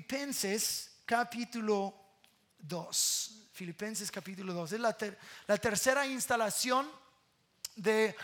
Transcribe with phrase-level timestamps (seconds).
[0.00, 1.94] Filipenses capítulo
[2.58, 3.48] 2.
[3.52, 4.72] Filipenses capítulo 2.
[4.72, 6.90] Es la, tercera instalación
[7.76, 8.16] de,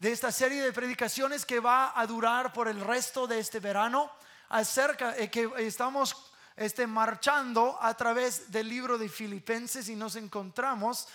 [0.00, 4.10] esta serie de predicaciones que va a durar por el resto de este verano.
[4.48, 6.16] Acerca de que estamos
[6.56, 11.08] este, marchando a través del libro de Filipenses y nos encontramos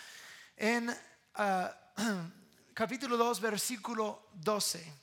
[0.56, 0.96] en
[1.34, 1.76] ah,
[2.76, 4.94] capítulo 2, versículo 12.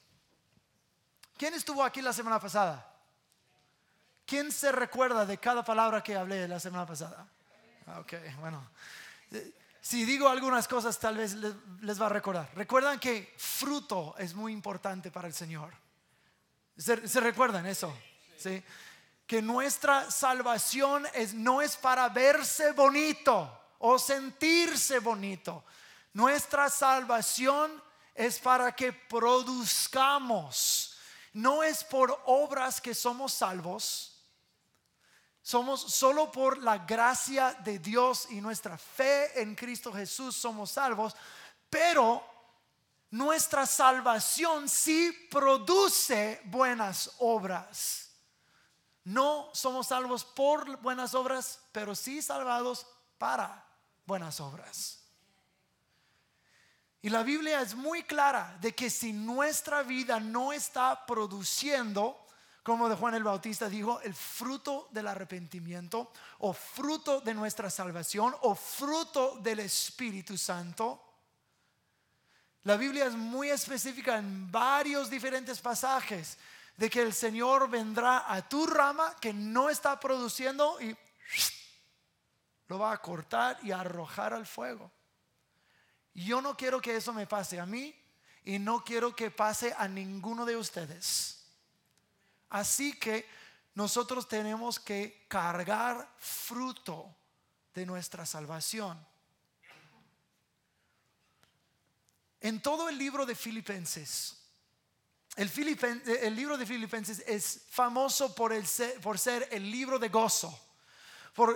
[1.37, 2.90] ¿Quién estuvo aquí la semana pasada?
[4.31, 7.27] ¿Quién se recuerda de cada palabra que hablé la semana pasada?
[7.89, 8.65] Ah, ok, bueno.
[9.81, 12.49] Si digo algunas cosas, tal vez les va a recordar.
[12.55, 15.75] Recuerdan que fruto es muy importante para el Señor.
[16.77, 17.93] ¿Se, recuerdan eso?
[18.39, 18.63] ¿Sí?
[19.27, 25.65] Que nuestra salvación es, no es para verse bonito o sentirse bonito.
[26.13, 27.83] Nuestra salvación
[28.15, 30.97] es para que produzcamos.
[31.33, 34.10] No es por obras que somos salvos,
[35.51, 41.17] somos solo por la gracia de Dios y nuestra fe en Cristo Jesús somos salvos,
[41.69, 42.25] pero
[43.11, 48.13] nuestra salvación sí produce buenas obras.
[49.03, 52.87] No somos salvos por buenas obras, pero sí salvados
[53.19, 53.67] para
[54.07, 55.01] buenas obras.
[57.03, 62.25] Y la Biblia es muy clara de que si nuestra vida no está produciendo
[62.71, 68.33] como de Juan el Bautista dijo, el fruto del arrepentimiento o fruto de nuestra salvación
[68.43, 71.03] o fruto del Espíritu Santo.
[72.63, 76.39] La Biblia es muy específica en varios diferentes pasajes
[76.77, 80.97] de que el Señor vendrá a tu rama que no está produciendo y
[82.69, 84.93] lo va a cortar y arrojar al fuego.
[86.15, 87.93] Yo no quiero que eso me pase a mí
[88.45, 91.40] y no quiero que pase a ninguno de ustedes.
[92.51, 93.27] Así que
[93.75, 97.17] nosotros tenemos que cargar fruto
[97.75, 98.99] de nuestra salvación.
[102.41, 104.41] En todo el libro de Filipenses,
[105.37, 110.59] el, libro de Filipenses es famoso por, ser, el libro de gozo.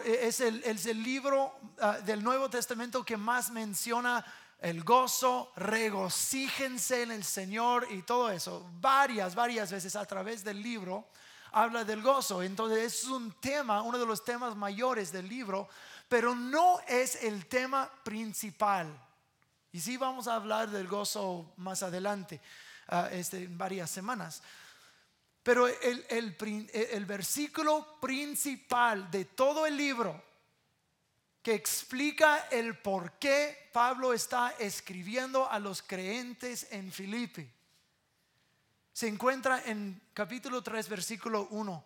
[0.04, 4.24] es, el, libro ah, del Nuevo Testamento que más menciona
[4.64, 8.66] el gozo, regocíjense en el Señor y todo eso.
[8.80, 11.06] Varias, varias veces a través del libro
[11.52, 12.42] habla del gozo.
[12.42, 15.68] Entonces es un tema, uno de los temas mayores del libro,
[16.08, 18.88] pero no es el tema principal.
[19.70, 22.40] Y sí vamos a hablar del gozo más adelante,
[22.88, 24.42] ah, este, en varias semanas.
[25.42, 30.33] Pero el, el versículo principal de todo el libro
[31.44, 37.52] que explica el por qué Pablo está escribiendo a los creyentes en Filipe.
[38.94, 41.84] Se encuentra en capítulo 3, versículo 1.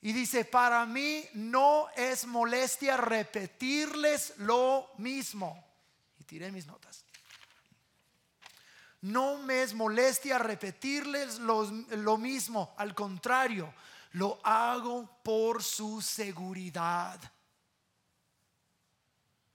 [0.00, 5.62] Y dice, para mí no es molestia repetirles lo mismo.
[6.18, 7.04] Y tiré mis notas.
[9.02, 12.74] No me es molestia repetirles lo, lo mismo.
[12.78, 13.74] Al contrario,
[14.12, 17.20] lo hago por su seguridad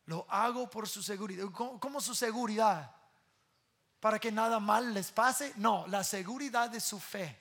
[0.08, 1.46] lo hago por su seguridad.
[1.52, 2.92] ¿Cómo, su seguridad?
[4.00, 5.54] ¿Para que nada mal les pase?
[5.58, 7.38] No, la seguridad de su fe.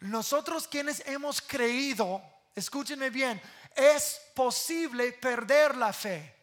[0.00, 2.22] Nosotros quienes hemos creído,
[2.54, 3.40] escúchenme bien,
[3.76, 6.34] es posible perder la fe.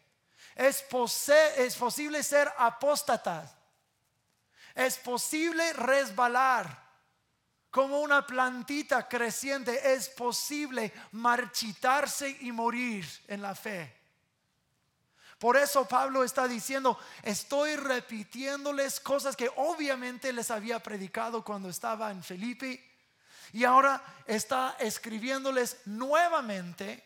[0.55, 0.85] Es,
[1.57, 3.55] es posible ser apóstatas.
[4.75, 6.79] Es posible resbalar
[7.71, 9.93] como una plantita creciente.
[9.93, 14.00] Es posible marchitarse y morir en la fe.
[15.41, 22.11] Por eso Pablo está diciendo, estoy repitiéndoles cosas que obviamente les había predicado cuando estaba
[22.11, 22.79] en Felipe
[23.51, 27.03] y ahora está escribiéndoles nuevamente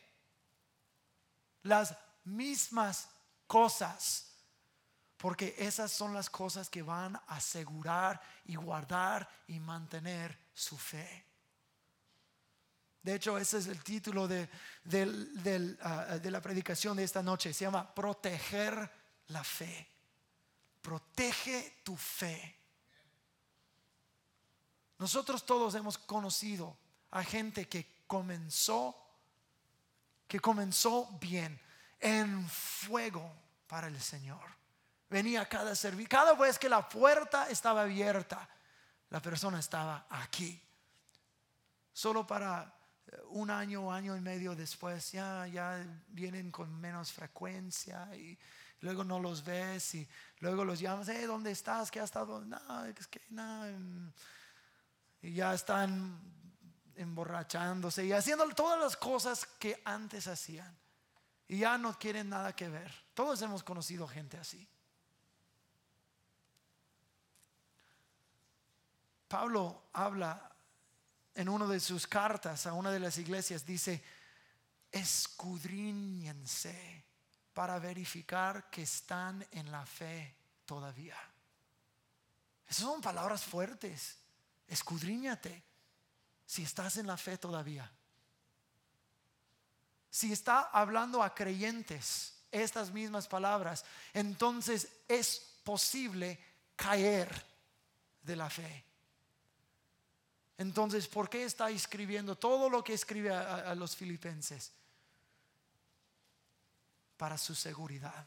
[1.63, 3.07] las mismas
[3.47, 4.33] cosas.
[5.15, 11.25] Porque esas son las cosas que van a asegurar y guardar y mantener su fe.
[13.05, 14.49] De hecho, ese es el título de,
[15.83, 17.53] ah, de la predicación de esta noche.
[17.53, 18.91] Se llama Proteger
[19.27, 19.87] la fe.
[20.81, 22.57] Protege tu fe.
[24.97, 26.75] Nosotros todos hemos conocido
[27.11, 28.95] a gente que comenzó,
[30.27, 31.61] que comenzó bien,
[31.99, 33.31] en fuego
[33.67, 34.49] para el Señor.
[35.11, 38.49] Venía cada servicio, cada vez que la puerta estaba abierta,
[39.11, 40.59] la persona estaba aquí.
[41.93, 42.75] Solo para
[43.29, 48.37] un año, año y medio después, ya, ya vienen con menos frecuencia y
[48.81, 50.07] luego no los ves y
[50.39, 51.91] luego los llamas, hey, ¿dónde estás?
[51.91, 52.43] ¿Qué has estado?
[52.45, 54.11] No, es que no.
[55.21, 56.19] Y ya están
[56.95, 60.77] emborrachándose y haciendo todas las cosas que antes hacían.
[61.47, 62.91] Y ya no quieren nada que ver.
[63.13, 64.67] Todos hemos conocido gente así.
[69.27, 70.54] Pablo habla
[71.35, 74.01] en una de sus cartas a una de las iglesias, dice,
[74.91, 77.05] escudriñense
[77.53, 80.35] para verificar que están en la fe
[80.65, 81.17] todavía.
[82.67, 84.17] Esas son palabras fuertes.
[84.67, 85.63] Escudriñate
[86.45, 87.91] si estás en la fe todavía.
[90.09, 93.83] Si está hablando a creyentes estas mismas palabras,
[94.13, 96.39] entonces es posible
[96.77, 97.45] caer
[98.21, 98.85] de la fe.
[100.57, 104.71] Entonces, ¿por qué está escribiendo todo lo que escribe a, los filipenses?
[107.17, 108.25] Para su seguridad,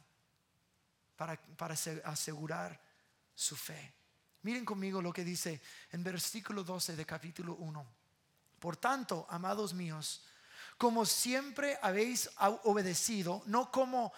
[1.17, 1.41] para,
[2.05, 2.79] asegurar
[3.35, 3.95] su fe.
[4.43, 5.61] Miren conmigo lo que dice
[5.91, 7.87] en versículo 12 de capítulo 1.
[8.59, 10.23] Por tanto, amados míos,
[10.77, 12.31] como siempre habéis
[12.65, 14.13] obedecido, no como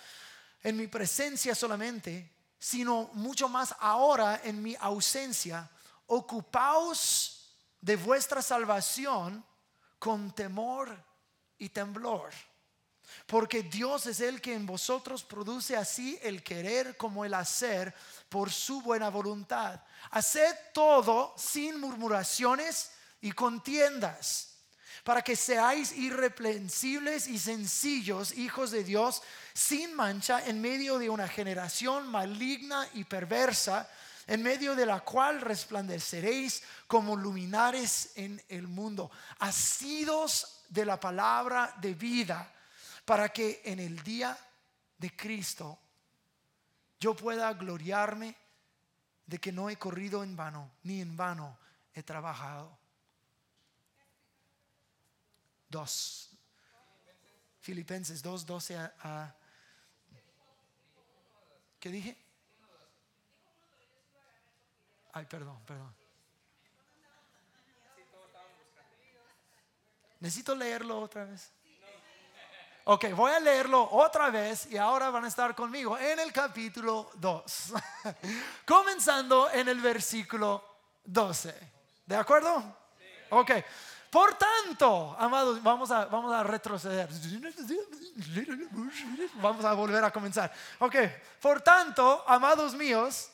[0.63, 5.71] en mi presencia solamente, sino mucho más ahora en mi ausencia,
[6.07, 7.40] ocupaos
[7.81, 9.45] de vuestra salvación
[9.99, 11.05] con temor
[11.59, 12.31] y temblor.
[13.27, 17.95] Porque Dios es el que en vosotros produce así el querer como el hacer
[18.29, 19.81] por su buena voluntad.
[20.11, 24.55] Haced todo sin murmuraciones y contiendas,
[25.05, 29.23] para que seáis irreprensibles y sencillos hijos de Dios,
[29.55, 33.89] sin mancha en medio de una generación maligna y perversa
[34.31, 39.11] en medio de la cual resplandeceréis como luminares en el mundo,
[39.41, 42.49] asidos de la palabra de vida,
[43.05, 44.39] para que en el día
[44.99, 45.81] de Cristo
[47.01, 48.37] yo pueda gloriarme
[49.27, 51.59] de que no he corrido en vano, ni en vano
[51.93, 52.79] he trabajado.
[55.69, 56.31] Dos.
[57.59, 59.35] Filipenses 2, 12 a...
[61.81, 62.20] ¿Qué dije?
[65.13, 65.95] Ay, perdón, perdón.
[70.21, 71.51] Necesito leerlo otra vez.
[72.85, 77.11] Ok, voy a leerlo otra vez y ahora van a estar conmigo en el capítulo
[77.15, 77.73] 2.
[78.67, 80.65] Comenzando en el versículo
[81.05, 81.55] 12.
[82.07, 82.77] ¿De acuerdo?
[83.31, 83.53] Ok.
[84.11, 87.09] Por tanto, amados, vamos a, vamos a retroceder.
[89.35, 90.53] Vamos a volver a comenzar.
[90.81, 90.97] Ok.
[91.41, 93.30] Por tanto, amados míos,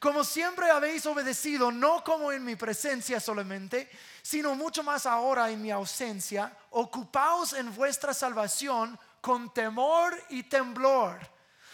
[0.00, 3.90] como siempre habéis obedecido, no como en mi presencia solamente,
[4.22, 11.20] sino mucho más ahora en mi ausencia, ocupaos en vuestra salvación con temor y temblor,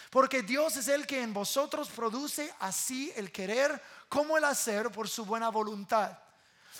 [0.09, 5.07] porque Dios es el que en vosotros produce así el querer como el hacer por
[5.07, 6.19] su buena voluntad.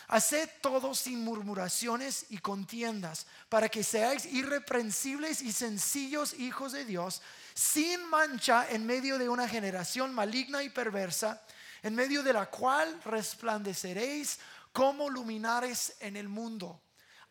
[0.10, 7.22] Haced todo sin murmuraciones y contiendas, para que seáis irreprensibles y sencillos hijos de Dios,
[7.58, 11.42] sin mancha en medio de una generación maligna y perversa,
[11.82, 14.38] en medio de la cual resplandeceréis
[14.72, 16.80] como luminares en el mundo,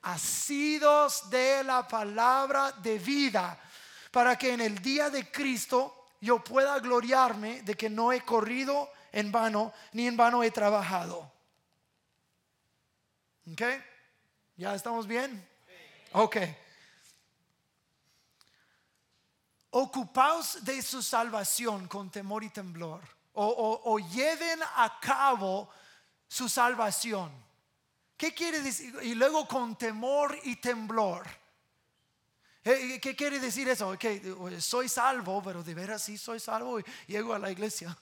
[0.02, 3.56] asidos de la palabra de vida,
[4.10, 8.90] para que en el día de Cristo yo pueda gloriarme de que no he corrido
[9.12, 11.30] en vano, ni en vano he trabajado.
[13.52, 13.62] ¿Ok?
[14.56, 15.48] ¿Ya estamos bien?
[16.10, 16.38] Ok.
[19.70, 23.00] Ocupaos de su salvación con temor y temblor.
[23.34, 25.68] O, lleven a cabo
[26.26, 27.30] su salvación.
[28.16, 28.94] ¿Qué quiere decir?
[29.02, 31.26] Y luego con temor y temblor.
[32.64, 33.96] Eh, eh, ¿Qué quiere decir eso?
[33.98, 37.96] Que soy salvo, pero de veras sí soy salvo y llego a la iglesia.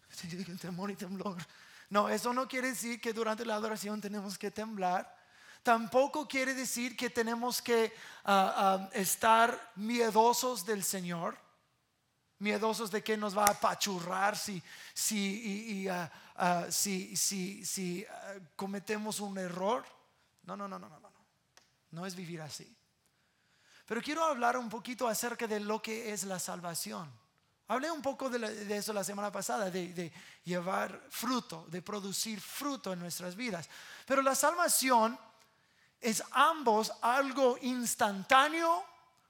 [0.60, 1.36] temor y temblor.
[1.90, 5.13] No, eso no quiere decir que durante la adoración tenemos que temblar
[5.64, 7.90] Tampoco quiere decir que tenemos que
[8.26, 11.38] ah, ah, estar miedosos del Señor,
[12.38, 18.06] miedosos de que nos va a apachurrar si, si, ah, si,
[18.54, 19.86] cometemos un error.
[20.42, 21.10] No, no, no, no, no, no.
[21.92, 22.76] No es vivir así.
[23.86, 27.10] Pero quiero hablar un poquito acerca de lo que es la salvación.
[27.68, 30.12] Hablé un poco de, eso la semana pasada, de,
[30.44, 33.70] llevar fruto, de producir fruto en nuestras vidas.
[34.04, 35.18] Pero la salvación
[36.04, 38.84] es ambos algo instantáneo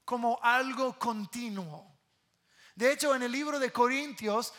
[0.05, 1.87] como algo continuo.
[2.75, 4.53] De hecho, en el libro de Corintios,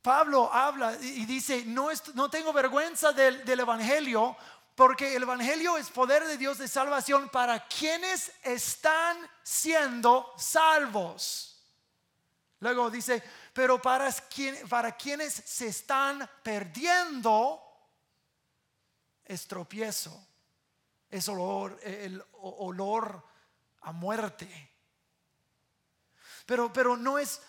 [0.00, 4.38] Pablo habla y dice, no, no tengo vergüenza del, Evangelio,
[4.74, 11.62] porque el Evangelio es poder de Dios de salvación para quienes están siendo salvos.
[12.60, 14.08] Luego dice, pero para,
[14.66, 17.62] para quienes se están perdiendo
[19.26, 20.27] es tropiezo
[21.10, 23.24] es olor, el olor
[23.82, 24.70] a muerte.
[26.46, 27.40] Pero, pero no es,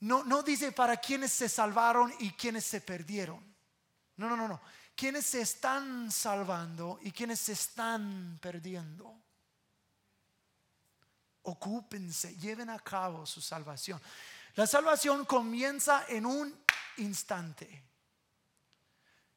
[0.00, 3.42] no, no dice para quienes se salvaron y quienes se perdieron.
[4.16, 4.60] No, no, no, no.
[4.94, 9.14] Quienes se están salvando y quienes se están perdiendo.
[11.42, 14.00] Ocúpense, lleven a cabo su salvación.
[14.56, 16.64] La salvación comienza en un
[16.98, 17.82] instante.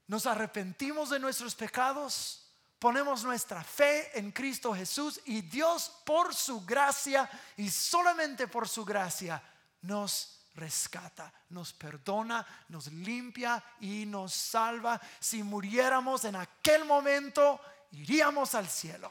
[0.08, 2.42] Nos arrepentimos de nuestros pecados
[2.84, 8.84] ponemos nuestra fe en Cristo Jesús y Dios por su gracia y solamente por su
[8.84, 9.42] gracia
[9.84, 15.00] nos rescata, nos perdona, nos limpia y nos salva.
[15.18, 17.62] Si muriéramos en aquel momento,
[17.92, 19.10] iríamos al cielo.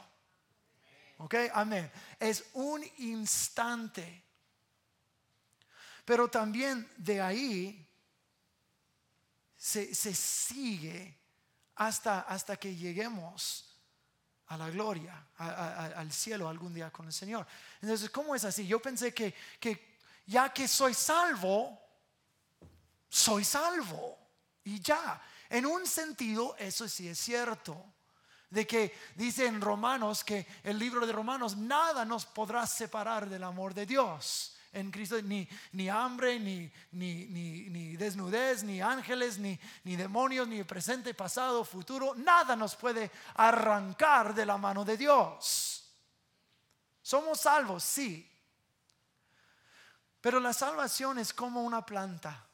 [1.17, 1.33] ¿Ok?
[1.51, 1.91] Amén.
[2.19, 4.23] Es un instante.
[6.05, 7.89] Pero también de ahí
[9.57, 11.22] se, se sigue
[11.75, 13.69] hasta, hasta que lleguemos
[14.47, 17.47] a la gloria, al cielo algún día con el Señor.
[17.81, 18.67] Entonces, ¿cómo es así?
[18.67, 21.79] Yo pensé que, que ya que soy salvo,
[23.09, 24.17] soy salvo.
[24.63, 27.83] Y ya, en un sentido, eso sí es cierto.
[28.49, 33.43] De que dice en Romanos que el libro de Romanos, nada nos podrá separar del
[33.43, 39.57] amor de Dios en Cristo, ni, ni hambre, ni, ni, ni, desnudez, ni ángeles, ni,
[39.83, 45.85] ni demonios, ni presente, pasado, futuro, nada nos puede arrancar de la mano de Dios.
[47.01, 48.29] Somos salvos, sí.
[50.19, 52.47] Pero la salvación es como una planta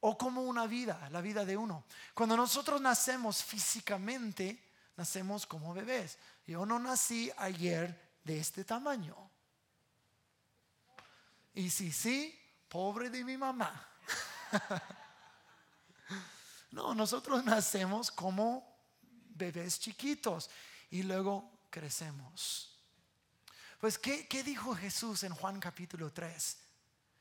[0.00, 1.84] o como una vida, la vida de uno.
[2.14, 4.62] Cuando nosotros nacemos físicamente,
[4.96, 6.18] nacemos como bebés.
[6.46, 9.16] Yo no nací ayer de este tamaño.
[11.56, 13.88] Y si sí, pobre de mi mamá.
[16.70, 18.78] no, nosotros nacemos como
[19.30, 20.50] bebés chiquitos
[20.90, 22.78] y luego crecemos.
[23.80, 26.58] Pues, ¿qué, ¿qué, dijo Jesús en Juan capítulo 3?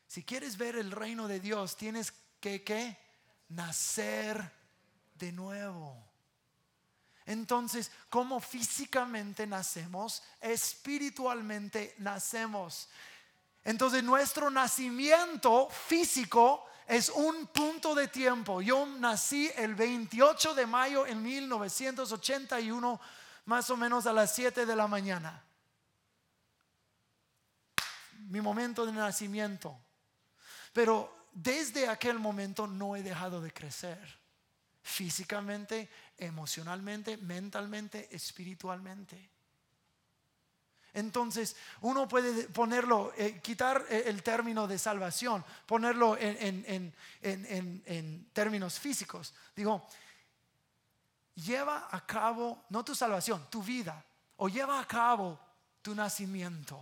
[0.05, 2.11] Si quieres ver el reino de Dios, tienes
[2.41, 2.99] que ¿qué?
[3.47, 4.51] nacer
[5.13, 6.11] de nuevo.
[7.25, 12.89] Entonces, como físicamente nacemos, espiritualmente nacemos.
[13.65, 18.61] Entonces nuestro nacimiento físico es un punto de tiempo.
[18.61, 23.01] Yo nací el 28 de mayo en 1981,
[23.45, 25.43] más o menos a las 7 de la mañana.
[28.29, 29.75] Mi momento de nacimiento.
[30.71, 34.19] Pero desde aquel momento no he dejado de crecer.
[34.83, 39.34] Físicamente, emocionalmente, mentalmente, espiritualmente.
[40.95, 46.95] Entonces, uno puede ponerlo, eh, quitar eh, el término de salvación, ponerlo en,
[48.31, 49.33] términos físicos.
[49.53, 49.85] Digo,
[51.35, 54.01] lleva a cabo, no tu salvación, tu vida,
[54.37, 55.37] o lleva a cabo
[55.81, 56.79] tu nacimiento.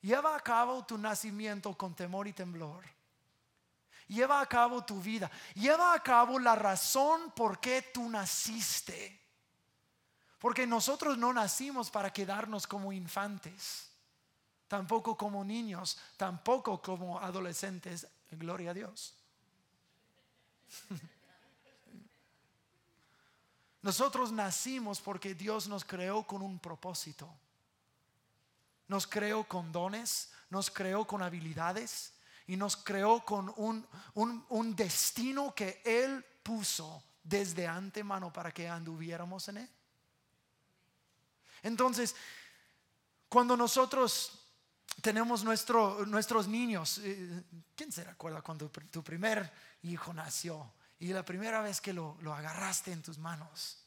[0.00, 2.84] Lleva a cabo tu nacimiento con temor y temblor.
[4.08, 5.30] Lleva a cabo tu vida.
[5.54, 9.27] Lleva a cabo la razón por qué tú naciste.
[10.38, 13.88] Porque nosotros no nacimos para quedarnos como infantes,
[14.68, 18.06] tampoco como niños, tampoco como adolescentes.
[18.30, 19.14] Gloria a Dios.
[23.82, 27.28] Nosotros nacimos porque Dios nos creó con un propósito.
[28.86, 32.12] Nos creó con dones, nos creó con habilidades
[32.46, 39.48] y nos creó con un, un destino que Él puso desde antemano para que anduviéramos
[39.48, 39.70] en Él.
[41.62, 42.14] Entonces,
[43.28, 44.44] cuando nosotros
[45.00, 49.50] tenemos nuestros niños, eh, ¿quién se recuerda cuando tu primer
[49.82, 53.84] hijo nació y la primera vez que lo, lo agarraste en tus manos?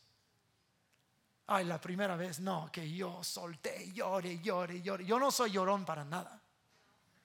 [1.48, 5.06] Ay, la primera vez, no, que yo solté, llore, llore, llore.
[5.06, 6.40] Yo no soy llorón para nada.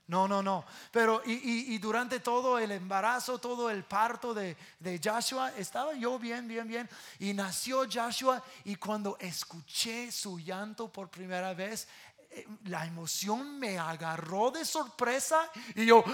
[0.09, 0.65] No, no, no.
[0.93, 6.47] Pero y, durante todo el embarazo, todo el parto de, de, Joshua, estaba yo bien,
[6.47, 6.89] bien, bien.
[7.19, 11.89] Y nació Joshua y cuando escuché su llanto por primera vez,
[12.31, 16.05] eh, la emoción me agarró de sorpresa y yo,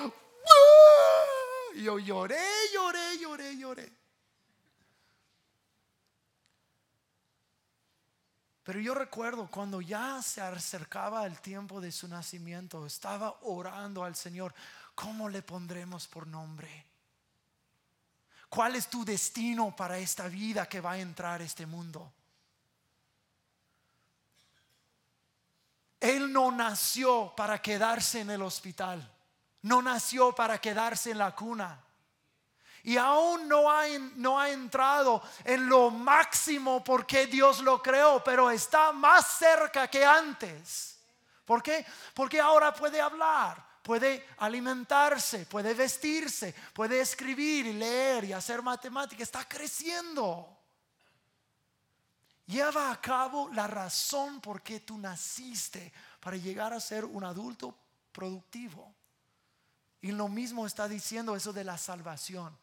[1.74, 2.40] y yo lloré,
[2.72, 3.92] lloré, lloré, lloré.
[8.64, 14.14] Pero yo recuerdo cuando ya se acercaba el tiempo de su nacimiento, estaba orando al
[14.14, 14.54] Señor,
[14.94, 16.86] ¿cómo le pondremos por nombre?
[18.48, 22.12] ¿Cuál es tu destino para esta vida que va a entrar a este mundo?
[25.98, 29.10] Él no nació para quedarse en el hospital,
[29.62, 31.80] no nació para quedarse en la cuna.
[32.84, 33.86] Y aún no ha,
[34.16, 40.04] no ha entrado en lo máximo porque Dios lo creó, pero está más cerca que
[40.04, 40.98] antes.
[41.44, 41.86] ¿Por qué?
[42.14, 49.22] Porque ahora puede hablar, puede alimentarse, puede vestirse, puede escribir y leer y hacer matemáticas.
[49.22, 50.58] Está creciendo.
[52.46, 57.76] Lleva a cabo la razón por qué tú naciste para llegar a ser un adulto
[58.10, 58.92] productivo.
[60.00, 62.56] Y lo mismo está diciendo eso de la salvación.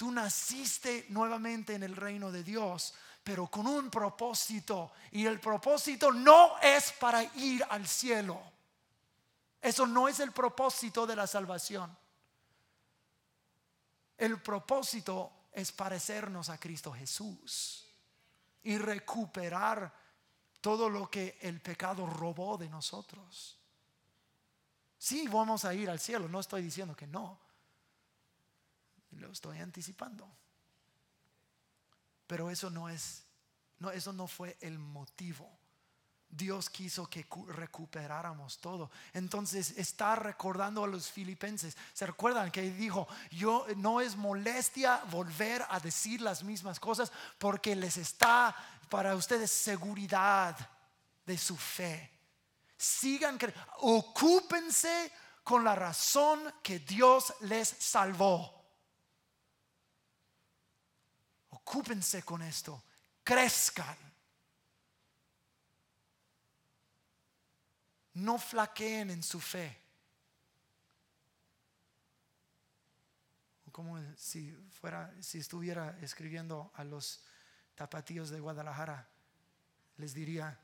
[0.00, 4.92] Tú naciste nuevamente en el reino de Dios, pero con un propósito.
[5.10, 8.40] Y el propósito no es para ir al cielo.
[9.60, 11.94] Eso no es el propósito de la salvación.
[14.16, 17.86] El propósito es parecernos a Cristo Jesús
[18.62, 19.94] y recuperar
[20.62, 23.58] todo lo que el pecado robó de nosotros.
[24.96, 27.49] Sí, vamos a ir al cielo, no estoy diciendo que no.
[29.12, 30.28] Lo estoy anticipando.
[32.26, 33.24] Pero eso no es,
[33.78, 35.50] no, eso no fue el motivo.
[36.30, 38.90] Dios quiso que recuperáramos todo.
[39.12, 41.76] Entonces está recordando a los filipenses.
[41.92, 47.74] ¿Se recuerdan que dijo, yo no es molestia volver a decir las mismas cosas porque
[47.74, 48.54] les está
[48.88, 50.56] para ustedes seguridad
[51.26, 52.12] de su fe?
[52.76, 53.38] Sigan,
[53.78, 55.12] ocúpense
[55.42, 58.59] con la razón que Dios les salvó.
[61.70, 62.82] Ocúpense con esto.
[63.22, 63.96] Crezcan.
[68.14, 69.78] No flaqueen en su fe.
[73.70, 74.50] Como si
[74.80, 77.22] fuera, si estuviera escribiendo a los
[77.76, 79.08] tapatíos de Guadalajara,
[79.98, 80.58] les diría,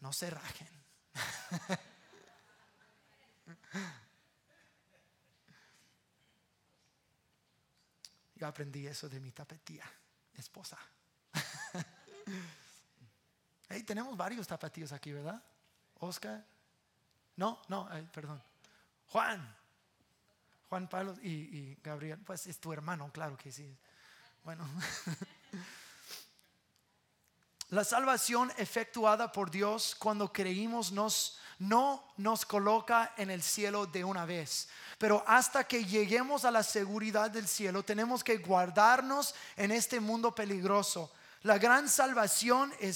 [0.00, 0.68] no se rajen.
[8.34, 9.90] Yo aprendí eso de mi tapatía
[10.34, 10.78] esposa.
[13.72, 15.40] Hey, tenemos varios tapatíos aquí, ¿verdad?
[16.00, 16.44] Oscar.
[17.36, 18.42] No, no, perdón.
[19.06, 19.56] Juan.
[20.68, 22.18] Juan Pablo y, y, Gabriel.
[22.18, 23.78] Pues es tu hermano, claro que sí.
[24.42, 24.68] Bueno.
[27.70, 34.02] La salvación efectuada por Dios cuando creímos nos, no nos coloca en el cielo de
[34.02, 34.68] una vez.
[35.00, 40.34] Pero hasta que lleguemos a la seguridad del cielo, tenemos que guardarnos en este mundo
[40.34, 41.10] peligroso.
[41.44, 42.92] La gran salvación eh,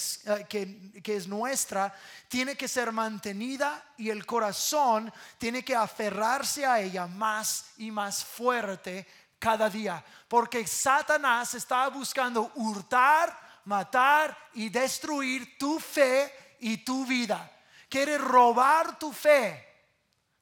[0.46, 1.94] que, que, es nuestra
[2.28, 8.22] tiene que ser mantenida y el corazón tiene que aferrarse a ella más y más
[8.22, 9.06] fuerte
[9.38, 10.04] cada día.
[10.28, 17.50] Porque Satanás está buscando hurtar, matar y destruir tu fe y tu vida.
[17.88, 19.73] Quiere robar tu fe.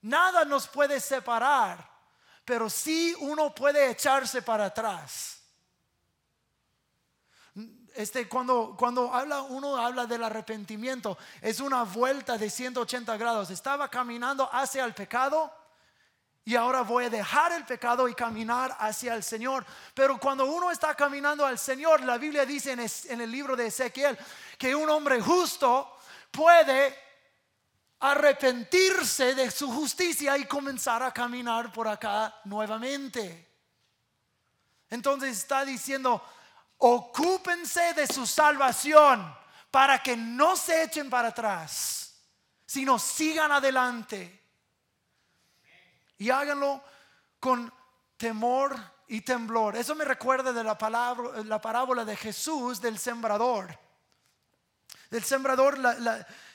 [0.03, 1.89] Nada nos puede separar,
[2.45, 5.39] pero sí uno puede echarse para atrás.
[7.95, 13.51] Este, cuando, cuando habla, uno habla del arrepentimiento, es una vuelta de 180 grados.
[13.51, 15.53] Estaba caminando hacia el pecado
[16.45, 19.65] y ahora voy a dejar el pecado y caminar hacia el Señor.
[19.95, 24.19] Pero cuando uno está caminando al Señor, la Biblia dice en el libro de Ezequiel
[24.59, 25.99] que un hombre justo
[26.31, 27.12] puede
[28.03, 33.49] arrepentirse de su justicia y comenzar a caminar por acá nuevamente.
[34.91, 36.21] Entonces está diciendo,
[36.79, 39.33] ocúpense de su salvación
[39.71, 42.17] para que no se echen para atrás,
[42.67, 44.43] sino sigan adelante
[46.19, 46.83] y háganlo
[47.39, 47.73] con
[48.17, 49.77] temor y temblor.
[49.77, 53.79] Eso me recuerda de la, palabra, la parábola de Jesús del sembrador.
[55.09, 55.79] Del sembrador,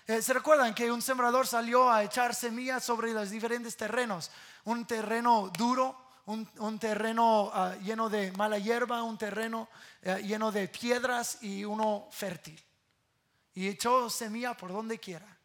[0.08, 4.32] eh, ¿se recuerdan que un sembrador salió a echar semillas sobre los diferentes terrenos?
[4.63, 9.70] Un terreno duro, un, terreno ah, lleno de mala hierba, un terreno
[10.02, 12.62] eh, lleno de piedras y uno fértil.
[13.54, 15.38] Y echó semilla por donde quiera.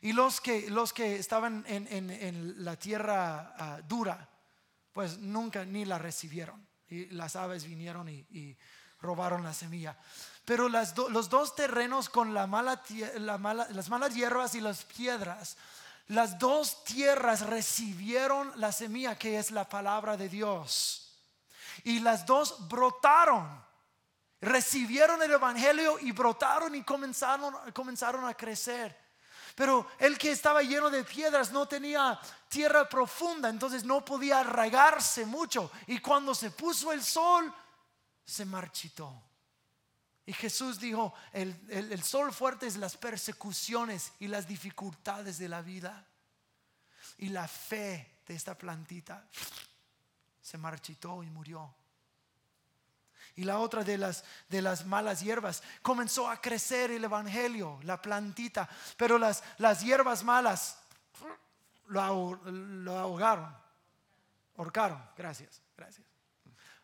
[0.00, 4.28] Y los que, los que estaban en, la tierra ah, dura,
[4.92, 6.66] pues nunca ni la recibieron.
[6.88, 8.56] Y las aves vinieron y,
[9.02, 9.96] robaron la semilla.
[10.44, 12.82] Pero las los dos terrenos con la mala,
[13.18, 15.56] las malas hierbas y las piedras,
[16.08, 21.10] las dos tierras recibieron la semilla que es la palabra de Dios.
[21.84, 23.62] Y las dos brotaron.
[24.40, 29.00] Recibieron el Evangelio y brotaron y comenzaron, comenzaron a crecer.
[29.54, 35.24] Pero el que estaba lleno de piedras no tenía tierra profunda, entonces no podía arraigarse
[35.26, 35.70] mucho.
[35.86, 37.52] Y cuando se puso el sol,
[38.24, 39.22] se marchitó.
[40.24, 46.06] Y Jesús dijo, el, sol fuerte es las persecuciones y las dificultades de la vida.
[47.18, 49.26] Y la fe de esta plantita
[50.40, 51.74] se marchitó y murió.
[53.34, 58.00] Y la otra de las, de las malas hierbas, comenzó a crecer el Evangelio, la
[58.00, 60.78] plantita, pero las, las hierbas malas
[61.86, 63.56] lo, lo ahogaron,
[64.56, 66.06] ahorcaron, gracias, gracias.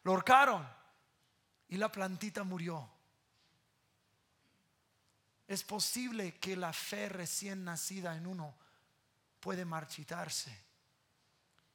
[0.02, 0.77] Lo ahorcaron
[1.68, 2.88] y la plantita murió.
[5.46, 8.54] Es posible que la fe recién nacida en uno
[9.40, 10.54] puede marchitarse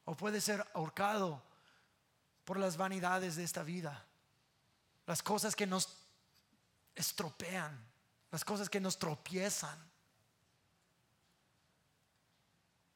[0.06, 1.42] o puede ser ahorcado
[2.46, 4.06] por las vanidades de esta vida,
[5.06, 5.98] las cosas que nos
[6.96, 7.84] estropean,
[8.32, 9.93] las cosas que nos tropiezan.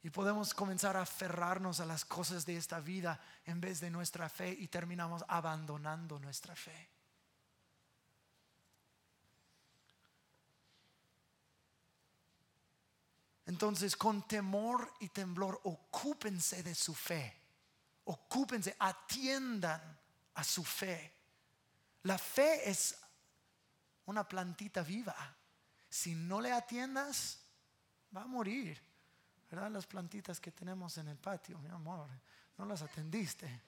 [0.08, 4.30] Y podemos comenzar a aferrarnos a las cosas de esta vida en vez de nuestra
[4.30, 6.90] fe y terminamos abandonando nuestra fe.
[13.48, 17.38] Entonces, con temor y temblor, ocúpense de su fe.
[18.06, 20.00] Ocúpense, atiendan
[20.36, 21.14] a su fe.
[22.04, 22.96] La fe es
[24.06, 25.36] una plantita viva.
[25.90, 27.40] Si no le atiendas,
[28.16, 28.88] va a morir.
[29.50, 29.72] ¿Verdad?
[29.72, 32.10] Las plantitas que tenemos en el patio, mi amor,
[32.58, 33.62] no las atendiste.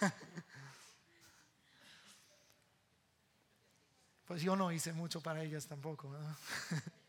[4.24, 6.10] pues yo no hice mucho para ellas tampoco.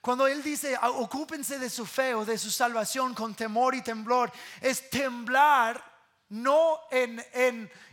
[0.00, 3.82] Cuando Él dice, ah, ocúpense de su fe o de su salvación con temor y
[3.82, 5.84] temblor, es temblar
[6.30, 7.22] no en,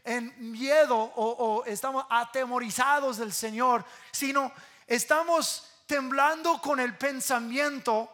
[0.06, 4.54] en, miedo o, o estamos atemorizados del Señor, sino
[4.86, 8.14] estamos temblando con el pensamiento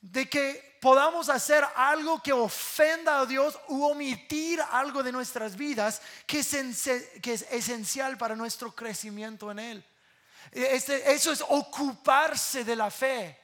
[0.00, 6.00] de que podamos hacer algo que ofenda a Dios u omitir algo de nuestras vidas
[6.26, 6.54] que es,
[7.50, 9.84] esencial para nuestro crecimiento en Él.
[10.52, 13.38] Este, eso es ocuparse de la fe.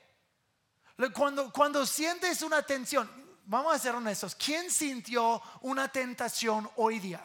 [1.12, 3.10] Cuando, cuando sientes una tensión,
[3.44, 7.20] vamos a ser honestos, ¿quién sintió una tentación hoy día?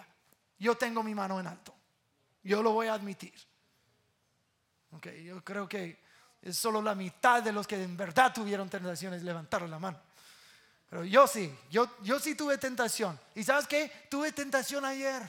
[0.60, 1.74] Yo tengo mi mano en alto.
[2.44, 3.34] Yo lo voy a admitir.
[4.92, 6.02] Okay, yo creo que
[6.42, 10.00] es solo la mitad de los que en verdad tuvieron tentaciones levantaron la mano.
[10.90, 13.20] Pero yo sí, yo, yo sí tuve tentación.
[13.36, 14.08] ¿Y sabes qué?
[14.10, 15.22] Tuve tentación ayer.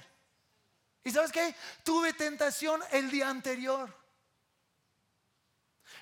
[1.04, 1.54] ¿Y sabes qué?
[1.84, 3.94] Tuve tentación el día anterior.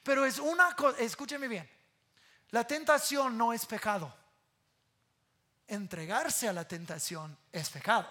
[0.02, 1.68] Pero es una cosa, escúcheme bien,
[2.50, 4.14] la tentación no es pecado.
[5.66, 8.08] Entregarse a la tentación es pecado.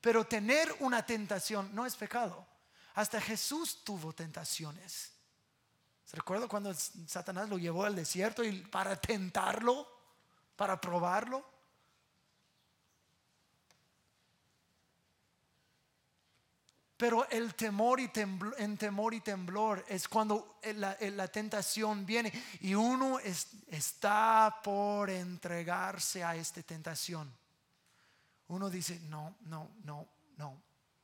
[0.00, 2.46] Pero tener una tentación no es pecado.
[2.94, 5.17] Hasta Jesús tuvo tentaciones.
[6.08, 9.86] ¿Se recuerda cuando Satanás lo llevó al desierto y para tentarlo,
[10.56, 11.44] para probarlo?
[16.96, 18.10] Pero el temor y
[18.56, 26.34] en temor y temblor es cuando la, tentación viene y uno está por entregarse a
[26.34, 27.30] esta tentación.
[28.46, 30.62] Uno dice, no, no, no, no,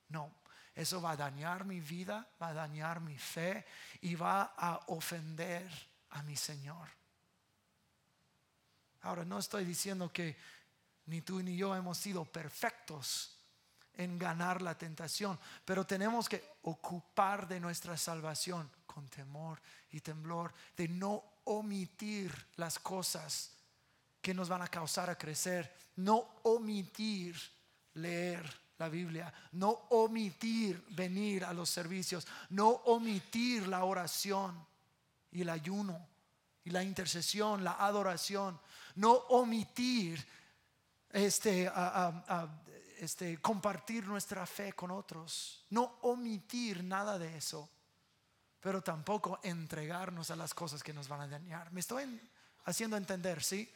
[0.09, 0.44] no.
[0.75, 3.65] Eso va a dañar mi vida, va a dañar mi fe
[4.01, 5.71] y va a ofender
[6.11, 6.89] a mi Señor.
[9.03, 10.37] Ahora, no estoy diciendo que
[11.07, 13.39] ni tú ni yo hemos sido perfectos
[13.97, 19.61] en ganar la tentación, pero tenemos que ocupar de nuestra salvación con temor
[19.93, 23.53] y temblor, de no omitir las cosas
[24.21, 27.39] que nos van a causar a crecer, no omitir
[27.95, 34.67] leer la Biblia, no omitir venir a los servicios, no omitir la oración
[35.31, 36.09] y el ayuno
[36.65, 38.59] y la intercesión, la adoración,
[38.97, 40.27] no omitir
[41.11, 41.71] este,
[42.99, 47.69] este, compartir nuestra fe con otros, no omitir nada de eso,
[48.61, 51.71] pero tampoco entregarnos a las cosas que nos van a dañar.
[51.71, 52.21] ¿Me estoy
[52.65, 53.43] haciendo entender?
[53.43, 53.71] ¿Sí?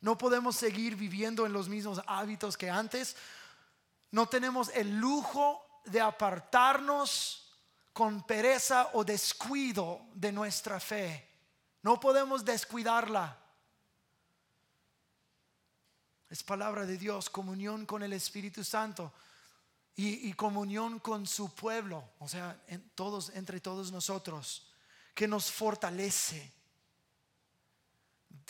[0.00, 3.16] No podemos seguir viviendo en los mismos hábitos que antes.
[4.10, 7.50] No tenemos el lujo de apartarnos
[7.92, 11.28] con pereza o descuido de nuestra fe.
[11.82, 13.36] No podemos descuidarla.
[16.28, 19.12] Es palabra de Dios, comunión con el Espíritu Santo
[19.96, 22.58] y, comunión con su pueblo, o sea,
[22.94, 24.72] todos, entre todos nosotros,
[25.14, 26.50] que nos fortalece.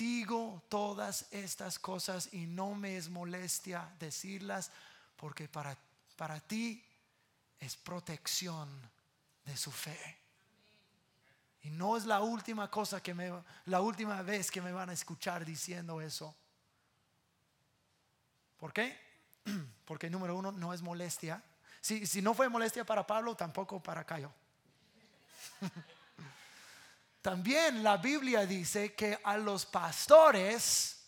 [0.00, 4.70] Digo todas estas cosas y no me es molestia decirlas
[5.14, 5.76] porque para,
[6.16, 6.82] para ti
[7.58, 8.66] es protección
[9.44, 10.16] de su fe.
[11.64, 13.30] Y no es la última cosa que me,
[13.66, 16.34] la última vez que me van a escuchar diciendo eso.
[18.56, 18.98] ¿Por qué?
[19.84, 21.44] Porque número uno, no es molestia.
[21.82, 24.32] Si, si no fue molestia para Pablo, tampoco para Cayo.
[27.22, 31.00] También la Biblia dice que a los pastores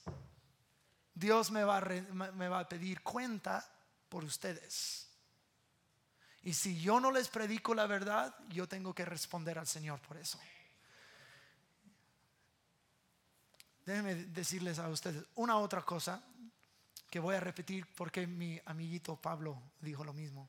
[1.14, 3.66] Dios me va, a pedir cuenta
[4.08, 5.08] por ustedes.
[6.42, 10.16] Y si yo no les predico la verdad, yo tengo que responder al Señor por
[10.16, 10.38] eso.
[13.86, 16.22] Déjenme decirles a ustedes una otra cosa
[17.10, 20.48] que voy a repetir porque mi amiguito Pablo dijo lo mismo.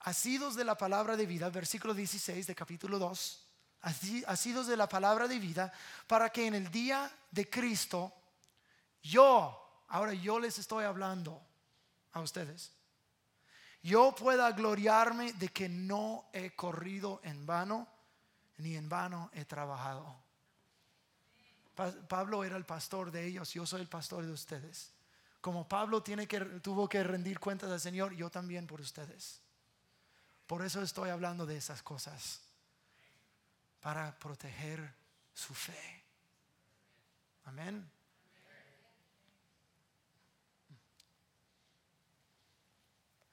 [0.00, 3.49] Asidos de la palabra de vida, versículo 16 de capítulo 2,
[3.82, 5.72] asidos de la palabra de vida,
[6.06, 8.12] para que en el día de Cristo,
[9.02, 11.40] yo, ahora yo les estoy hablando
[12.12, 12.72] a ustedes,
[13.82, 17.88] yo pueda gloriarme de que no he corrido en vano,
[18.58, 20.16] ni en vano he trabajado.
[22.08, 24.92] Pablo era el pastor de ellos, yo soy el pastor de ustedes.
[25.40, 29.40] Como Pablo tiene que, tuvo que rendir cuentas al Señor, yo también por ustedes.
[30.46, 32.42] Por eso estoy hablando de esas cosas,
[33.80, 34.94] para proteger
[35.32, 36.04] su fe.
[37.44, 37.90] Amén.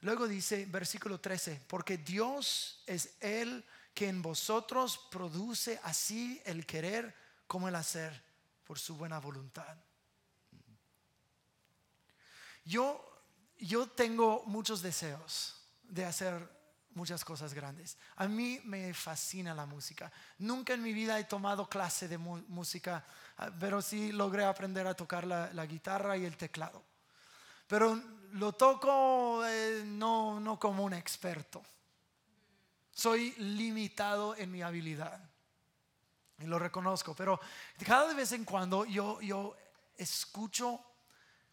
[0.02, 7.16] Luego dice, versículo 13, porque Dios es el que en vosotros produce así el querer
[7.48, 8.24] como el hacer
[8.64, 9.76] por su buena voluntad.
[12.64, 13.04] Yo,
[13.58, 16.57] yo tengo muchos deseos de hacer
[16.98, 17.98] muchas cosas grandes.
[18.18, 20.12] A mí me fascina la música.
[20.40, 23.06] Nunca en mi vida he tomado clase de música,
[23.38, 26.84] ah, pero sí logré aprender a tocar la, guitarra y el teclado.
[27.68, 28.02] Pero
[28.34, 31.64] lo toco eh, no, no como un experto.
[32.92, 35.22] Soy limitado en mi habilidad
[36.40, 37.40] y lo reconozco, pero
[37.86, 39.56] cada vez en cuando yo, yo
[39.96, 40.82] escucho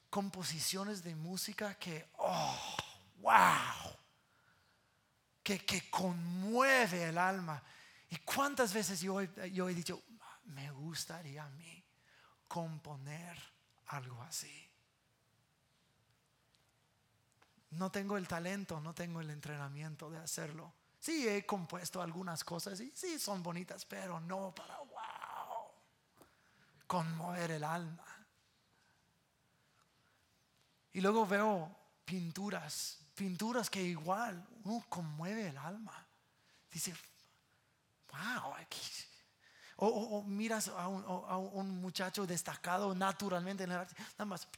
[0.08, 2.76] composiciones de música que, oh,
[3.20, 3.83] wow,
[5.44, 7.62] que, conmueve el alma.
[8.10, 10.02] ¿Y cuántas veces yo, yo he dicho,
[10.46, 11.84] me gustaría a mí
[12.48, 13.38] componer
[13.86, 14.52] algo así?
[17.70, 22.80] No tengo el talento, no tengo el entrenamiento de hacerlo Sí, he compuesto algunas cosas
[22.80, 25.68] y sí son bonitas, pero no para wow,
[26.86, 28.06] conmover el alma.
[30.94, 31.76] Y luego veo
[32.06, 36.06] pinturas, pinturas que igual uh, conmueve el alma.
[36.70, 36.94] Dice,
[38.10, 38.54] wow,
[39.76, 44.48] o, miras a un, muchacho destacado naturalmente en el arte, nada más.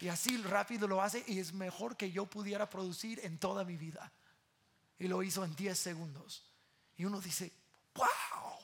[0.00, 3.76] Y así rápido lo hace y es mejor que yo pudiera producir en toda mi
[3.76, 4.12] vida
[4.98, 6.44] y lo hizo en 10 segundos.
[6.96, 7.52] Y uno dice,
[7.94, 8.58] wow,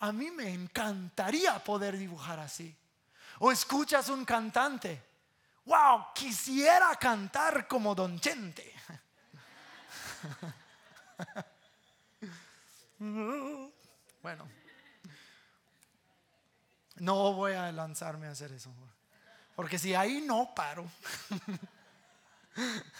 [0.00, 2.74] a mí me encantaría poder dibujar así.
[3.38, 5.02] O escuchas un cantante,
[5.64, 8.74] wow, quisiera cantar como Don Chente.
[14.22, 14.48] bueno,
[16.96, 18.72] no voy a lanzarme a hacer eso,
[19.54, 20.90] porque si ahí no paro.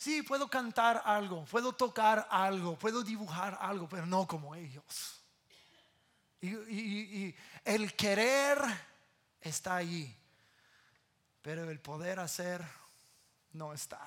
[0.00, 5.20] Sí, puedo cantar algo, puedo tocar algo, puedo dibujar algo, pero no como ellos.
[6.40, 7.34] Y,
[7.66, 8.58] el querer
[9.40, 10.16] está ahí,
[11.42, 12.64] pero el poder hacer
[13.52, 14.00] no está.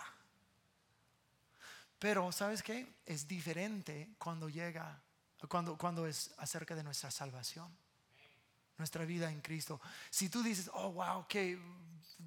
[1.99, 2.95] Pero, ¿sabes qué?
[3.05, 5.01] Es diferente cuando llega,
[5.47, 7.73] cuando, cuando es acerca de nuestra salvación,
[8.77, 9.79] nuestra vida en Cristo.
[10.09, 11.59] Si tú dices, oh, wow, que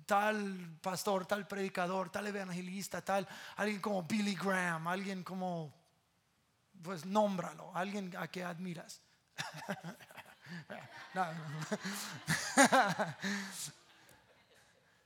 [0.06, 5.74] tal pastor, tal predicador, tal evangelista, tal, alguien como Billy Graham, alguien como,
[6.82, 9.02] pues nómbralo, alguien a que admiras.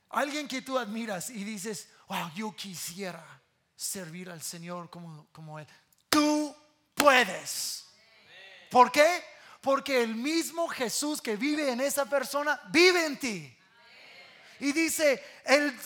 [0.09, 3.23] alguien que tú admiras y dices, wow, yo quisiera
[3.75, 5.67] servir al Señor como, como Él.
[6.09, 6.55] Tú
[6.95, 7.85] puedes.
[8.69, 9.23] ¿Por qué?
[9.61, 13.57] Porque el mismo Jesús que vive en esa persona vive en ti.
[14.59, 15.77] Y dice, el,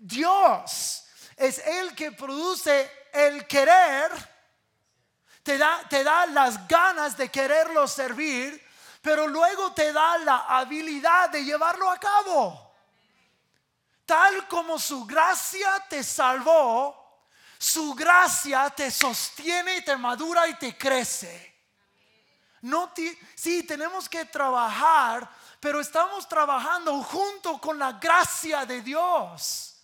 [0.00, 1.04] Dios
[1.36, 4.10] es el que produce el querer,
[5.42, 8.60] te da, te da las ganas de quererlo servir,
[9.02, 12.72] pero luego te da la habilidad de llevarlo a cabo.
[14.06, 17.26] Tal como su gracia te salvó,
[17.58, 21.50] su gracia te sostiene y te madura y te crece.
[22.62, 22.92] No
[23.34, 25.28] sí, tenemos que trabajar
[25.62, 29.76] pero estamos trabajando junto con la gracia de Dios.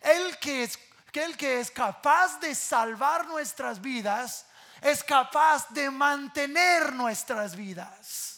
[0.00, 0.76] El que es,
[1.12, 4.44] el que es capaz de salvar nuestras vidas,
[4.82, 8.29] es capaz de mantener nuestras vidas.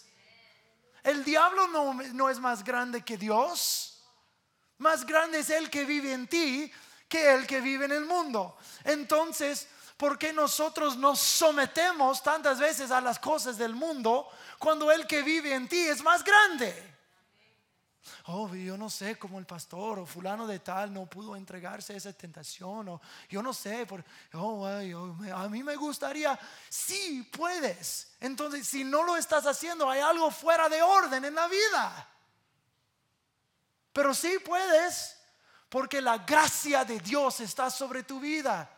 [1.02, 4.02] El diablo no, no es más grande que Dios.
[4.78, 6.70] Más grande es el que vive en ti
[7.08, 8.56] que el que vive en el mundo.
[8.84, 15.06] Entonces, ¿por qué nosotros nos sometemos tantas veces a las cosas del mundo cuando el
[15.06, 16.91] que vive en ti es más grande?
[18.26, 21.96] Oh, yo no sé cómo el pastor o fulano de tal no pudo entregarse a
[21.96, 22.88] esa tentación.
[22.88, 26.38] O yo no sé, por, oh, a mí me gustaría,
[26.68, 28.12] sí puedes.
[28.20, 32.08] Entonces, si no lo estás haciendo, hay algo fuera de orden en la vida.
[33.92, 35.16] Pero sí puedes,
[35.68, 38.70] porque la gracia de Dios está sobre tu vida.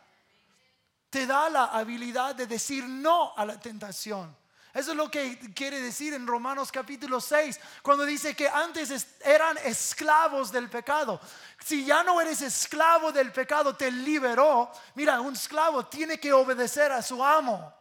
[1.09, 4.35] Te da la habilidad de decir no a la tentación.
[4.75, 9.57] Eso es lo que quiere decir en Romanos capítulo 6, cuando dice que antes eran
[9.59, 11.17] esclavos del pecado.
[11.63, 14.69] Si ya no eres esclavo del pecado, te liberó.
[14.95, 17.73] Mira, un esclavo tiene que obedecer a su amo.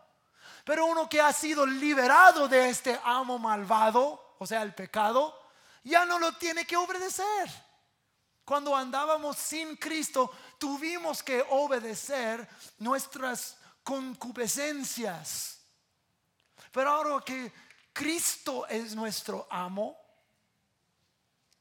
[0.64, 5.36] Pero uno que ha sido liberado de este amo malvado, o sea, el pecado,
[5.82, 7.50] ya no lo tiene que obedecer.
[8.44, 15.53] Cuando andábamos sin Cristo, tuvimos que obedecer nuestras concupiscencias
[16.74, 17.52] pero ahora que
[17.92, 19.96] Cristo es nuestro amo,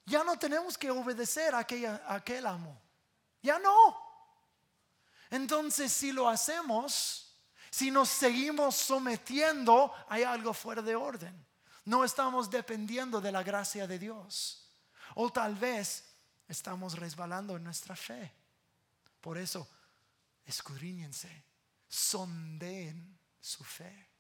[0.03, 2.81] ya no tenemos que obedecer a, aquel amo.
[3.39, 3.95] Ya no.
[5.29, 7.31] Entonces, si lo hacemos,
[7.69, 11.45] si nos seguimos sometiendo, hay algo fuera de orden.
[11.85, 14.67] No estamos dependiendo de la gracia de Dios.
[15.13, 16.05] O tal vez
[16.47, 18.33] estamos resbalando en nuestra fe.
[19.21, 19.69] Por eso,
[20.43, 21.45] escudriñense,
[21.87, 24.12] sondeen su fe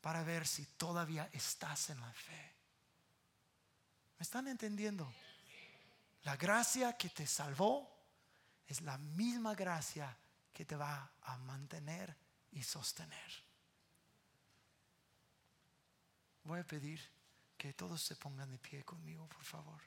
[0.00, 2.54] para ver si todavía estás en la fe.
[4.18, 5.12] ¿Me están entendiendo?
[6.22, 7.88] La gracia que te salvó
[8.66, 10.16] es la misma gracia
[10.52, 12.16] que te va a mantener
[12.52, 13.32] y sostener.
[16.44, 17.00] Voy a pedir
[17.56, 19.80] que todos se pongan de pie conmigo, por favor.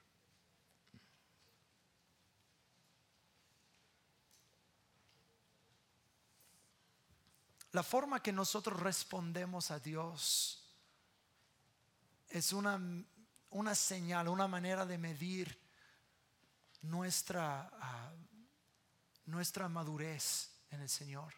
[7.71, 10.61] La forma que nosotros respondemos a Dios
[12.27, 12.79] es una,
[13.51, 15.57] una señal, una manera de medir
[16.81, 18.11] nuestra, ah,
[19.25, 21.33] nuestra madurez en el Señor.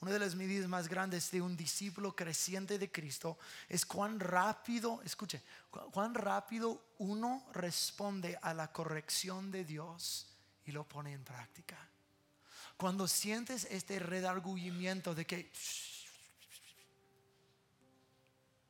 [0.00, 5.00] Una de las medidas más grandes de un discípulo creciente de Cristo es cuán rápido,
[5.04, 10.31] escuche, cuán rápido uno responde a la corrección de Dios
[10.66, 11.76] y lo pone en práctica.
[12.76, 15.52] Cuando sientes este redarguyimiento de que,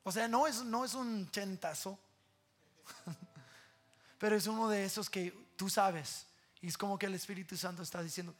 [0.02, 1.98] o sea, no es, no es un chentazo,
[4.18, 6.26] pero es uno de esos que tú sabes.
[6.60, 8.34] Y es como que el Espíritu Santo está diciendo,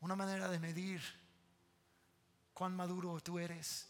[0.00, 1.00] una manera de medir
[2.52, 3.88] cuán maduro tú eres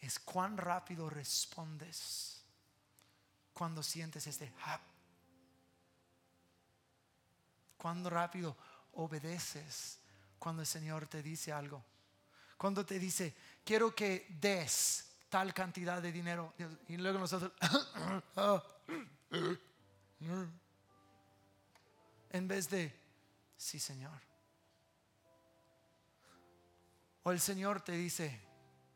[0.00, 2.43] es cuán rápido respondes
[3.54, 4.52] cuando sientes este
[7.78, 8.56] Cuando rápido
[8.92, 10.00] obedeces
[10.44, 11.82] cuando el Señor te dice algo.
[12.58, 16.52] Cuando te dice, quiero que des tal cantidad de dinero.
[16.88, 17.50] Y luego nosotros,
[22.30, 22.94] en vez de,
[23.56, 24.20] sí Señor.
[27.22, 28.38] O el Señor te dice,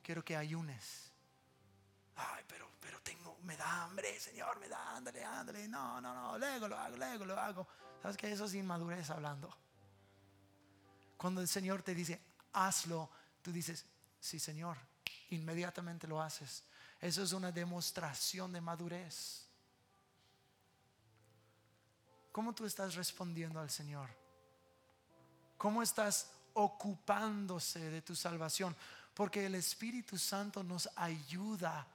[0.02, 1.10] quiero que ayunes.
[2.14, 2.67] Ay, pero
[3.48, 5.66] me da hambre, Señor, me da, ándale, ándale.
[5.68, 7.66] No, no, no, luego lo hago, luego lo hago.
[8.02, 9.48] ¿Sabes que Eso es inmadurez hablando.
[11.16, 12.20] Cuando el Señor te dice,
[12.52, 13.08] hazlo,
[13.40, 13.86] tú dices,
[14.20, 14.76] sí, Señor,
[15.30, 16.62] inmediatamente lo haces.
[17.00, 19.46] Eso es una demostración de madurez.
[22.30, 24.10] ¿Cómo tú estás respondiendo al Señor?
[25.56, 28.76] ¿Cómo estás ocupándose de tu salvación?
[29.14, 31.86] Porque el Espíritu Santo nos ayuda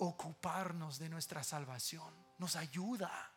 [0.00, 2.12] ocuparnos de nuestra salvación.
[2.38, 3.30] Nos ayuda.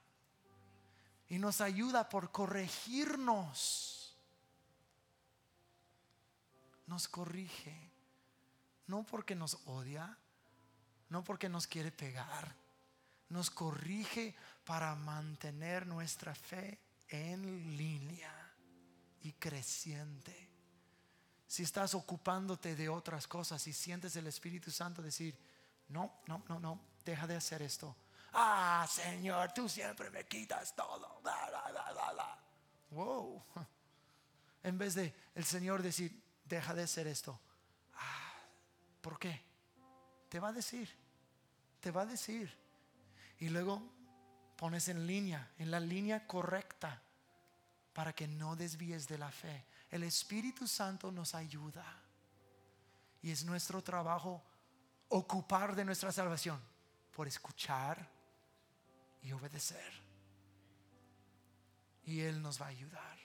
[1.29, 4.17] Y nos ayuda por corregirnos.
[6.87, 7.91] Nos corrige.
[8.87, 10.17] No porque nos odia,
[11.09, 12.55] no porque nos quiere pegar.
[13.29, 18.53] Nos corrige para mantener nuestra fe en línea
[19.21, 20.49] y creciente.
[21.47, 25.37] Si estás ocupándote de otras cosas y sientes el Espíritu Santo decir,
[25.89, 27.95] no, no, no, no, deja de hacer esto.
[28.33, 31.21] Ah, Señor, tú siempre me quitas todo.
[32.91, 33.43] wow.
[34.63, 37.37] En vez de el Señor decir, deja de hacer esto.
[37.95, 38.33] Ah,
[39.01, 39.43] ¿Por qué?
[40.29, 40.89] Te va a decir,
[41.81, 42.57] te va a decir.
[43.39, 43.83] Y luego
[44.55, 47.01] pones en línea, en la línea correcta,
[47.91, 49.65] para que no desvíes de la fe.
[49.91, 51.85] El Espíritu Santo nos ayuda.
[53.21, 54.41] Y es nuestro trabajo
[55.13, 56.59] ocupar de nuestra salvación.
[57.15, 58.09] por escuchar
[59.21, 59.93] y obedecer.
[62.05, 63.19] Y Él nos va a ayudar.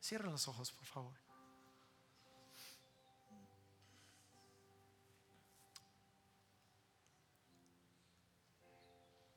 [0.00, 1.14] Cierra los ojos, por favor.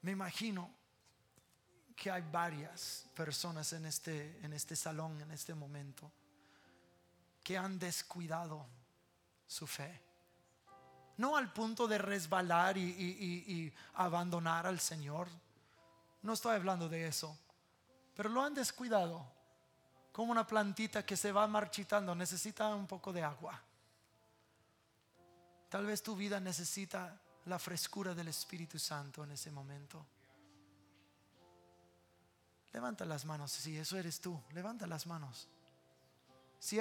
[0.02, 0.74] Me imagino
[1.96, 6.12] que hay varias personas en este, en este salón, en este momento,
[7.44, 8.66] que han descuidado
[9.46, 10.11] su fe.
[11.22, 15.28] No al punto de resbalar y, abandonar al Señor.
[16.24, 17.38] No estoy hablando de eso.
[18.16, 19.24] Pero lo han descuidado.
[20.12, 23.62] Como una plantita que se va marchitando, necesita un poco de agua.
[25.70, 27.16] Tal vez tu vida necesita
[27.46, 30.04] la frescura del Espíritu Santo en ese momento.
[32.74, 35.48] Levanta las manos, si eso eres tú, levanta las manos.
[36.58, 36.80] Si,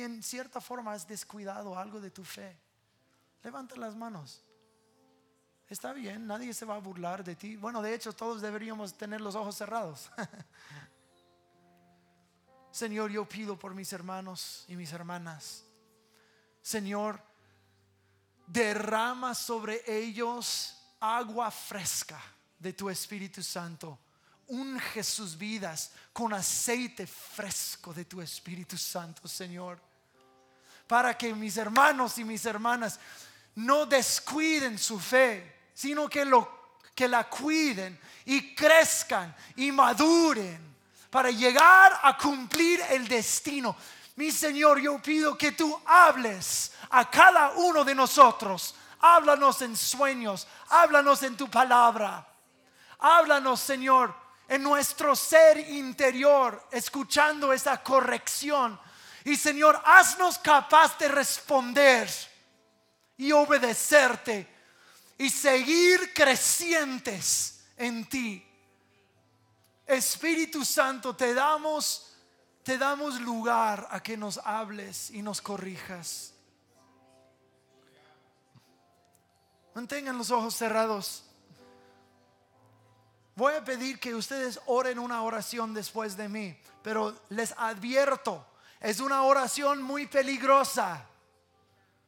[0.00, 2.56] en cierta forma has descuidado algo de tu fe,
[3.42, 4.42] levanta las manos.
[5.68, 7.54] Está bien, nadie se va a burlar de ti.
[7.54, 10.10] Bueno, de hecho, todos deberíamos tener los ojos cerrados.
[12.72, 15.64] Señor, yo pido por mis hermanos y mis hermanas.
[16.60, 17.22] Señor,
[18.48, 22.20] derrama sobre ellos agua fresca
[22.58, 23.98] de tu Espíritu Santo.
[24.48, 29.80] Unge sus vidas con aceite fresco de tu Espíritu Santo, Señor.
[30.88, 32.98] Para que mis hermanos y mis hermanas
[33.56, 40.70] no descuiden su fe, sino que, lo, que la cuiden y crezcan y maduren
[41.10, 43.76] para llegar a cumplir el destino.
[44.16, 48.74] Mi Señor, yo pido que tú hables a cada uno de nosotros.
[49.00, 52.26] Háblanos en sueños, háblanos en tu palabra.
[52.98, 54.14] Háblanos, Señor,
[54.46, 58.78] en nuestro ser interior, escuchando esa corrección.
[59.24, 62.10] Y Señor, haznos capaz de responder
[63.20, 64.48] y obedecerte
[65.18, 68.42] y seguir crecientes en ti.
[69.86, 72.06] Espíritu Santo, te damos
[72.62, 76.32] te damos lugar a que nos hables y nos corrijas.
[79.74, 81.24] Mantengan los ojos cerrados.
[83.34, 88.46] Voy a pedir que ustedes oren una oración después de mí, pero les advierto,
[88.78, 91.09] es una oración muy peligrosa.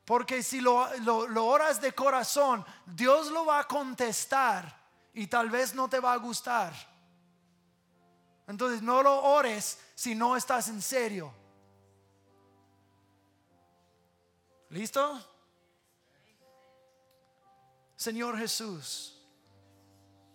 [0.04, 4.80] Porque si lo, lo, oras de corazón, Dios lo va a contestar
[5.14, 6.72] y tal vez no te va a gustar.
[8.48, 11.32] Entonces no lo ores si no estás en serio.
[14.70, 15.20] ¿Listo?
[17.94, 19.22] Señor Jesús,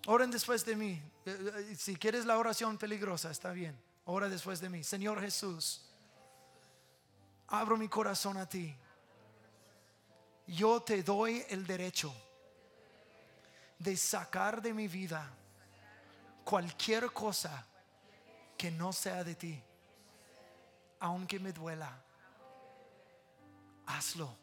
[0.06, 1.02] oren después de mí.
[1.26, 3.78] Eh, eh, si quieres la oración peligrosa, está bien.
[4.06, 4.86] Ora después de mí.
[4.86, 5.82] Señor Jesús,
[7.48, 8.74] abro mi corazón a ti.
[10.48, 12.14] Yo te doy el derecho
[13.80, 15.30] de sacar de mi vida
[16.44, 17.66] cualquier cosa
[18.58, 19.62] que no sea de ti,
[21.02, 22.02] aunque me duela.
[23.86, 24.36] Hazlo.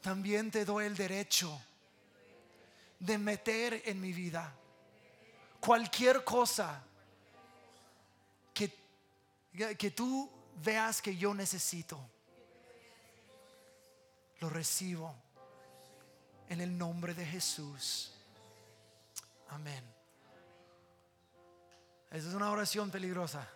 [0.00, 1.58] También te doy el derecho
[2.98, 4.54] de meter en mi vida
[5.60, 6.82] cualquier cosa
[8.52, 8.76] que,
[9.78, 10.30] que tú
[10.62, 11.98] veas que yo necesito.
[14.44, 15.14] Lo recibo
[16.50, 18.12] en el nombre de Jesús.
[19.48, 19.82] Amén.
[22.10, 23.48] Esa es una oración peligrosa.